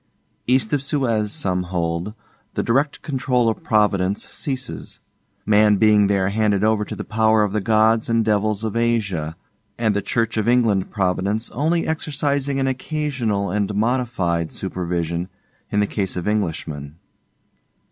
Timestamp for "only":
11.51-11.85